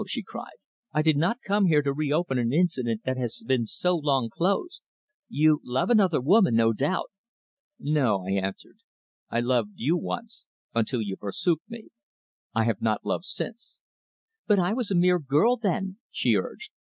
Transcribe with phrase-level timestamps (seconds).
[0.07, 0.57] she cried.
[0.93, 4.81] "I did not come here to reopen an incident that has been so long closed.
[5.29, 7.11] You love another woman, no doubt."
[7.77, 8.77] "No," I answered.
[9.29, 11.89] "I loved you once, until you forsook me.
[12.55, 13.77] I have not loved since."
[14.47, 16.71] "But I was a mere girl then," she urged.